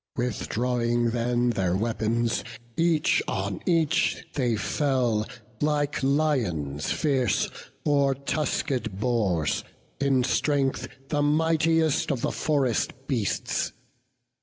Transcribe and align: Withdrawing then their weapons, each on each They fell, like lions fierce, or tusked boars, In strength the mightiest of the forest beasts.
Withdrawing 0.15 1.11
then 1.11 1.51
their 1.51 1.75
weapons, 1.75 2.43
each 2.75 3.21
on 3.27 3.59
each 3.67 4.25
They 4.33 4.55
fell, 4.55 5.27
like 5.61 6.01
lions 6.01 6.89
fierce, 6.91 7.49
or 7.85 8.15
tusked 8.15 8.97
boars, 8.99 9.63
In 9.99 10.23
strength 10.23 10.87
the 11.09 11.21
mightiest 11.21 12.09
of 12.11 12.21
the 12.21 12.31
forest 12.31 12.93
beasts. 13.05 13.73